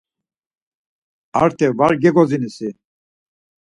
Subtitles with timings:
[1.43, 2.69] Arte var gegodzini si?